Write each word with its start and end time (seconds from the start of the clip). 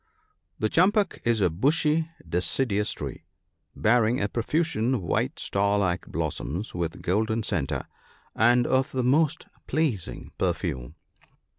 —The 0.63 0.67
champak 0.67 1.19
is 1.25 1.41
a 1.41 1.51
bushy 1.51 2.09
deciduous 2.27 2.91
tree, 2.91 3.25
bearing 3.75 4.19
a 4.19 4.27
profusion 4.27 4.95
of 4.95 5.03
white 5.03 5.37
star 5.37 5.77
like 5.77 6.07
blossoms 6.07 6.73
with 6.73 7.03
golden 7.03 7.43
centre, 7.43 7.85
and 8.35 8.65
of 8.65 8.91
the 8.93 9.03
most 9.03 9.45
pleasing 9.67 10.31
perfume. 10.39 10.95